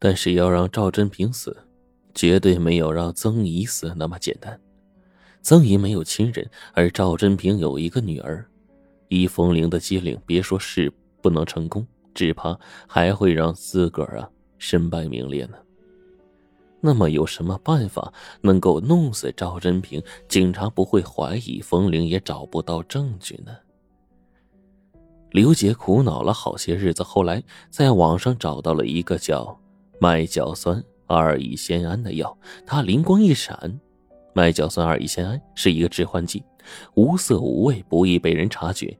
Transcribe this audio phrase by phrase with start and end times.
[0.00, 1.56] 但是要让赵真平死，
[2.14, 4.58] 绝对没有让曾姨死那么简单。
[5.42, 8.44] 曾姨没有亲人，而赵真平有一个女儿，
[9.08, 12.58] 依风铃的机灵，别说是不能成功，只怕
[12.88, 15.56] 还会让自个儿啊身败名裂呢。
[16.80, 18.10] 那么有什么办法
[18.40, 20.02] 能够弄死赵真平？
[20.26, 23.54] 警察不会怀疑，风铃也找不到证据呢？
[25.30, 29.60] 刘杰苦恼了好些日子，后来在网上找到了一个叫
[30.02, 32.34] 麦角酸二乙酰胺的药，
[32.66, 33.78] 他灵光一闪，
[34.32, 36.42] 麦角酸二乙酰胺是一个致幻剂，
[36.94, 38.98] 无色无味，不易被人察觉。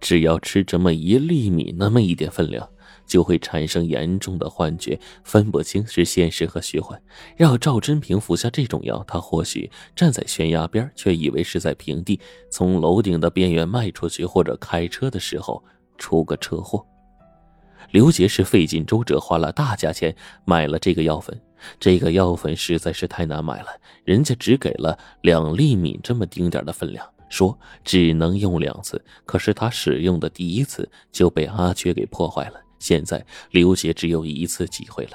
[0.00, 2.66] 只要吃这么一粒米，那么一点分量。
[3.04, 7.00] 就会产生严重的幻觉，分不清是现实和虚幻。
[7.36, 12.18] 让赵真平服下这种药，他或许站在悬崖边，却以为是在平地；
[12.50, 15.62] 从楼顶的边缘迈出去，或者开车的时候
[15.96, 16.84] 出个车祸。
[17.90, 20.14] 刘杰是费尽周折，花了大价钱
[20.44, 21.40] 买了这个药粉。
[21.80, 23.68] 这个药粉实在是太难买了，
[24.04, 29.02] 人家只给了两粒米这么丁点的分量，说只能用两次。
[29.24, 32.60] 可是他使用的第一次就被阿缺给破坏了。
[32.78, 35.12] 现在刘杰只有一次机会了。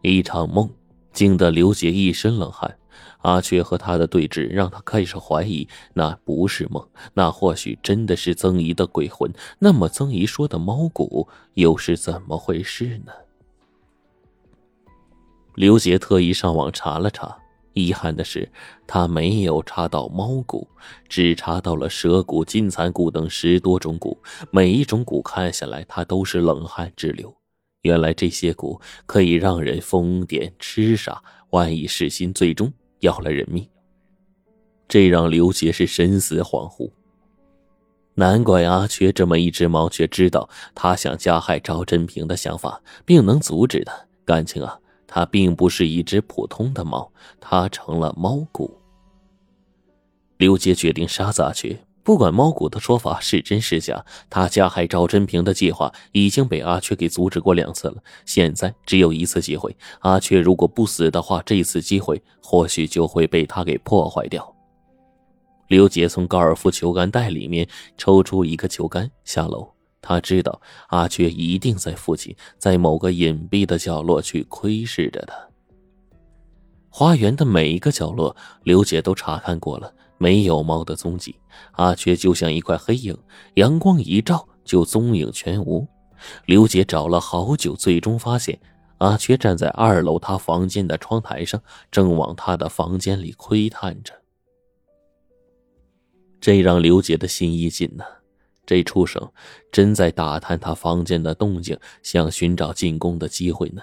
[0.00, 0.68] 一场梦
[1.12, 2.74] 惊得刘杰一身冷汗，
[3.18, 9.32] 阿雀和他的对峙让他开始怀疑那不是梦，那或许真的是曾姨的鬼魂。
[9.58, 13.12] 那么曾姨说的猫骨又是怎么回事呢？
[15.54, 17.36] 刘杰特意上网查了查。
[17.76, 18.48] 遗憾的是，
[18.86, 20.68] 他没有查到猫骨，
[21.08, 24.16] 只查到了蛇骨、金蚕骨等十多种骨。
[24.52, 27.34] 每一种骨看下来，他都是冷汗直流。
[27.82, 31.20] 原来这些骨可以让人疯癫痴傻，
[31.50, 32.72] 万一失心，最终
[33.04, 33.66] 要了人命。
[34.88, 36.90] 这让刘杰是神思恍惚。
[38.14, 43.92] 难怪阿缺这么一只猫，却知道他想加害赵真平的想法，并能阻止他。
[44.24, 44.78] 感情啊！
[45.06, 48.76] 他并不是一只普通的猫，他成了猫骨。
[50.38, 59.74] 刘杰决定杀阿缺，不管猫谷的说法是真是假，他加害赵真平的计划已经被阿缺给阻止过两次了，现在只有一次机会。
[60.00, 64.54] 阿缺如果不死的话，这次机会或许就会被他给破坏掉。
[65.68, 67.66] 刘杰从高尔夫球杆袋里面
[67.96, 69.66] 抽出一个球杆，下楼。
[70.02, 75.34] 他知道阿缺一定在附近，在某个隐蔽的角落去窥视着他。
[76.90, 79.90] 花园的每一个角落，刘杰都查看过了，
[80.24, 81.36] 没有猫的踪迹。
[81.72, 83.14] 阿缺就像一块黑影，
[83.56, 85.86] 阳光一照就踪影全无。
[86.46, 88.58] 刘姐找了好久，最终发现
[88.98, 94.14] 阿缺站在二楼他房间的窗台上，正往他的房间里窥探着。
[96.40, 98.02] 这让刘姐的心一紧呢。
[98.64, 99.30] 这畜生
[99.70, 103.82] 真在打探他房间的动静，想寻找进攻的机会呢。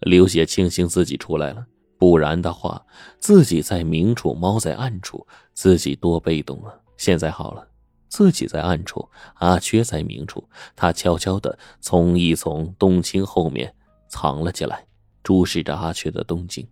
[0.00, 1.66] 刘姐庆幸自己出来了，
[2.02, 2.84] 不然的话，
[3.20, 5.24] 自己在明处，猫在暗处，
[5.54, 6.74] 自己多被动啊！
[6.96, 7.68] 现在好了，
[8.08, 10.42] 自己在暗处，阿缺在明处，
[10.74, 13.72] 他悄悄的从一丛冬青后面
[14.08, 14.84] 藏了起来，
[15.22, 16.66] 注视着阿缺的动静。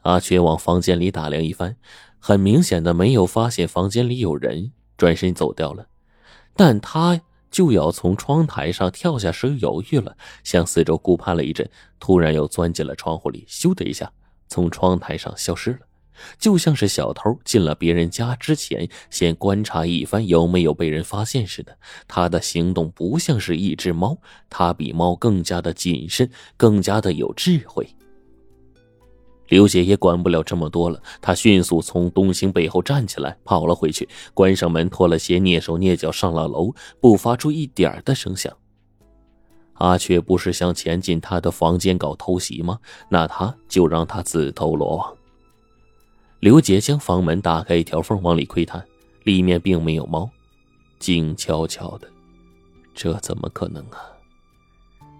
[0.00, 1.76] 阿缺往房间里打量一番，
[2.18, 5.86] 很明显的没有发现房间里有人，转身走掉了。
[6.54, 7.20] 但他
[7.50, 11.68] 就要从窗台上跳下时，犹豫了，向四周顾盼了一阵，
[11.98, 14.10] 突然又钻进了窗户里，咻的一下
[14.48, 15.78] 从窗台上消失了，
[16.38, 21.76] 就像是小偷进了别人家之前，先观察一番有没有被人发现似的。
[22.06, 24.18] 他的行动不像是一只猫，
[24.48, 27.88] 他比猫更加的谨慎，更加的有智慧。
[29.48, 38.52] 刘姐也管不了这么多了，她迅速从东兴背后站起来，跑了回去，关上门，脱了鞋，蹑手蹑脚上了楼，不发出一点的声响。
[39.74, 42.78] 阿雀不是想潜进他的房间搞偷袭吗？
[43.10, 45.14] 那他就让他自投罗网。
[46.40, 48.84] 刘姐将房门打开一条缝，往里窥探，
[49.24, 50.30] 里面并没有猫，
[50.98, 52.08] 静悄悄的，
[52.94, 54.15] 这怎么可能啊？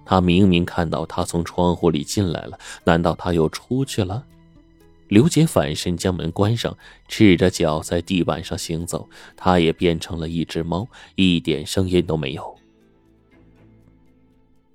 [0.07, 4.25] 他明明看到他从窗户里进来了，难道他又出去了？
[5.09, 6.77] 刘杰反身将门关上，
[7.07, 9.09] 赤着脚在地板上行走。
[9.37, 12.57] 他也变成了一只猫，一点声音都没有。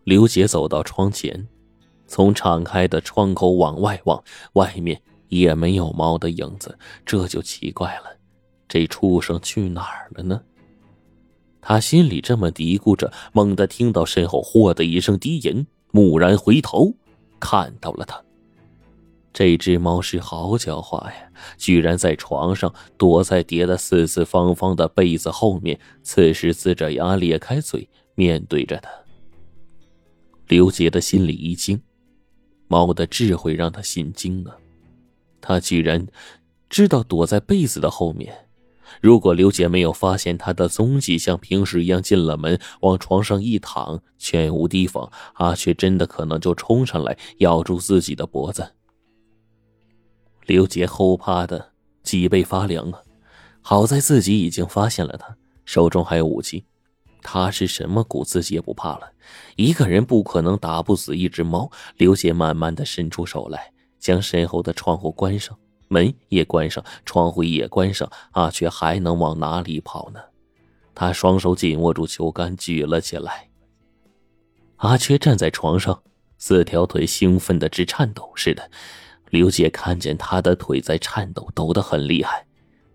[0.04, 1.48] 刘杰走到窗前，
[2.08, 4.24] 从敞开的窗口往外望，
[4.54, 8.18] 外面也没有猫的影子，这就奇怪了。
[8.68, 10.42] 这畜生去哪儿了呢？
[11.62, 16.94] 他心里这么嘀咕着，猛地听到身后“嚯”的一声低吟，蓦然回头，
[17.40, 18.22] 看到了他。
[19.32, 28.90] 这只猫是好狡猾呀，居然在床上躲在叠的四四方方的被子后面，此时呲着牙咧开嘴，面对着他。
[30.48, 31.82] 刘杰的心里一惊，
[32.68, 34.58] 猫的智慧让他心惊啊！
[35.40, 36.06] 他居然
[36.70, 38.36] 知道躲在被子的后面。
[39.00, 48.74] 如果刘杰没有发现他的踪迹，像平时一样进了门，往床上一躺，全无提防，阿雪真的可能就冲上来咬住自己的脖子。
[50.46, 51.72] 刘杰后怕的
[52.04, 53.00] 脊背发凉啊！
[53.62, 56.66] 好在自己已经发现了他，手中还有武器。
[57.22, 59.12] 他是什么蛊，自己也不怕了。
[59.56, 61.72] 一个人不可能打不死一只猫。
[61.96, 65.56] 刘杰慢慢的伸出手来，将身后的窗户关上。
[65.92, 70.22] 门也关上，窗户也关上，阿缺还能往哪里跑呢？
[70.96, 73.50] 他双手紧握住球杆，举了起来。
[74.78, 76.02] 阿缺站在床上，
[76.38, 78.32] 四条腿兴奋的直颤抖。
[78.38, 78.72] 似的，
[79.32, 82.46] 刘杰看见他的腿在颤抖，抖得很厉害。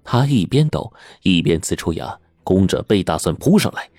[0.02, 0.90] 他一边抖，
[1.20, 3.90] 一边呲出牙，弓着背打算扑上来。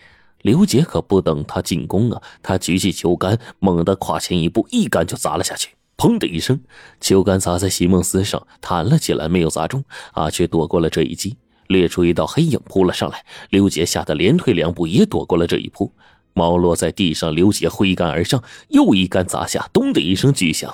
[0.41, 5.76] 刘杰可不等他进攻啊，他举起球杆，猛地跨前一步，一杆就砸了下去。
[5.97, 6.61] 砰的一声，
[7.01, 9.83] 球杆砸在席梦思上，弹了起来，没有砸中。
[10.13, 13.25] 阿缺躲过了这一击，掠出一道黑影扑了上来。
[13.49, 15.91] 刘杰吓得连退两步，也躲过了这一扑。
[16.33, 20.71] 猫落在地上，刘杰挥杆而上，又一杆砸下，咚的一声巨响，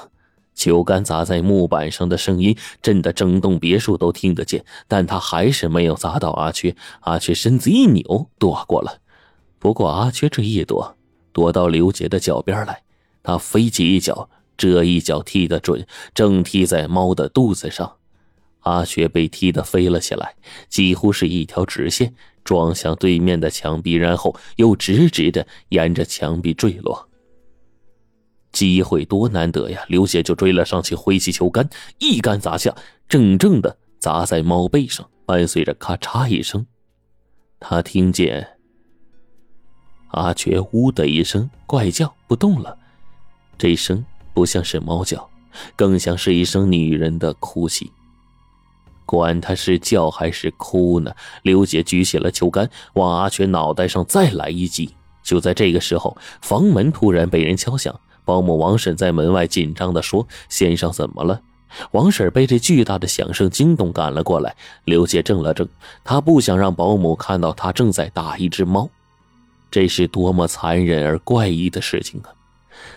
[0.53, 6.75] 球杆砸在木板上的声音震得整栋别墅都听得见，但他还是没有砸到阿缺。
[6.99, 8.99] 阿缺身子一扭，躲过了。
[9.57, 10.97] 不过阿缺这一躲，
[11.31, 12.81] 躲到刘杰的脚边来，
[13.23, 14.29] 他飞起一脚。
[14.55, 17.97] 这一脚踢得准，正踢在猫的肚子上，
[18.61, 20.35] 阿雪被踢得飞了起来，
[20.69, 22.13] 几乎是一条直线
[22.43, 27.09] 撞向对面的墙壁，然后又直直的沿着墙壁坠落。
[28.51, 29.83] 机会多难得呀！
[29.87, 31.67] 刘杰就追了上去，挥起球杆，
[31.97, 32.75] 一杆砸下，
[33.09, 36.67] 正正的砸在猫背上，伴随着咔嚓一声，
[37.59, 38.47] 他听见
[40.09, 42.77] 阿雀呜的一声怪叫，不动了，
[43.57, 44.05] 这一声。
[44.33, 45.29] 不像是猫叫，
[45.75, 47.91] 更像是一声女人的哭泣。
[49.05, 51.13] 管他是叫还是哭呢？
[51.43, 54.95] 刘姐举起了球杆，往阿全脑袋上再来一击。
[55.21, 61.41] 就在这个时候，房门突然被人敲响，保姆王婶在门外紧张地说：“先生怎么了？”
[61.91, 64.55] 王婶被这巨大的响声惊动，赶了过来。
[64.85, 65.67] 刘姐怔了怔，
[66.03, 68.89] 她不想让保姆看到她正在打一只猫，
[69.71, 72.29] 这是多么残忍而怪异的事情啊！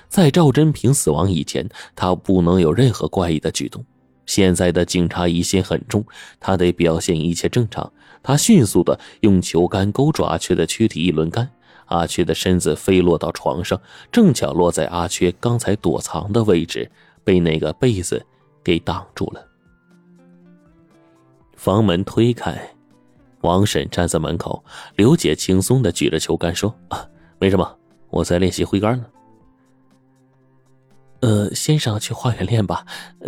[0.09, 3.85] 在赵真平死亡以前，他不能有任何怪异的举动。
[4.25, 6.05] 现在的警察疑心很重，
[6.41, 7.93] 他得表现一切正常。
[8.23, 11.49] 他迅速的用球杆勾住阿缺的躯体一轮杆，
[11.87, 13.81] 阿缺的身子飞落到床上，
[14.11, 16.91] 正巧落在阿缺刚才躲藏的位置，
[17.23, 18.25] 被那个被子
[18.65, 19.47] 给挡住了。
[21.55, 22.59] 房门推开，
[23.43, 24.65] 王婶站在门口，
[24.97, 27.09] 刘姐轻松的举着球杆说：“啊，
[27.39, 27.79] 没什么，
[28.11, 29.07] 我在练习挥杆呢。”
[31.21, 32.85] 呃，先上去花园练吧，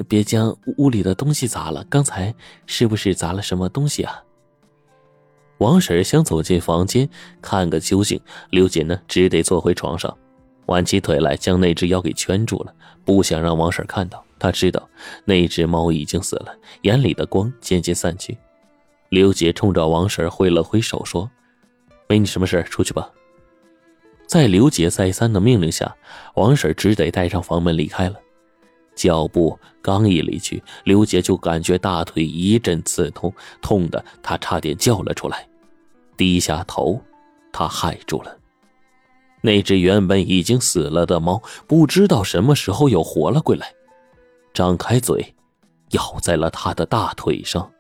[0.09, 1.85] 别将屋里的东西砸了。
[1.89, 2.35] 刚才
[2.67, 4.23] 是不是砸了什么东西啊？
[5.59, 7.09] 王婶想走进房间
[7.43, 8.21] 看个究竟，
[8.51, 10.17] 刘姐呢只得坐回床上，
[10.67, 12.73] 弯起腿来将那只妖给圈住了，
[13.05, 14.25] 不想让王婶看到。
[14.39, 14.89] 她知道
[15.25, 18.39] 那只猫已经死了，眼里的光渐渐散去。
[19.09, 21.29] 刘姐冲着王婶挥了挥手说
[22.07, 23.11] ：“没你什么事出去吧。”
[24.29, 25.97] 在刘杰再三的命令下，
[26.35, 28.17] 王婶只得带上房门离开了。
[28.95, 33.33] 脚步刚一离去，刘杰就感觉大腿一阵刺痛，
[33.63, 35.49] 痛的他差点叫了出来。
[36.15, 37.01] 低下头，
[37.51, 38.37] 他害住了。
[39.41, 43.73] 那只原本已经死了的猫，不知道什么时候又活了过来，
[44.53, 45.35] 张开嘴，
[45.93, 47.71] 咬在了他的大腿上。